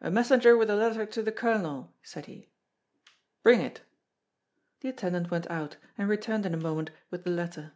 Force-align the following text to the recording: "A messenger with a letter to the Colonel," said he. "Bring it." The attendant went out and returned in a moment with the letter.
"A 0.00 0.12
messenger 0.12 0.56
with 0.56 0.70
a 0.70 0.76
letter 0.76 1.04
to 1.04 1.22
the 1.24 1.32
Colonel," 1.32 1.92
said 2.04 2.26
he. 2.26 2.50
"Bring 3.42 3.60
it." 3.60 3.80
The 4.78 4.90
attendant 4.90 5.32
went 5.32 5.50
out 5.50 5.76
and 5.98 6.08
returned 6.08 6.46
in 6.46 6.54
a 6.54 6.56
moment 6.56 6.92
with 7.10 7.24
the 7.24 7.30
letter. 7.30 7.72